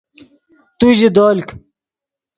[0.77, 1.47] تو ژے دولک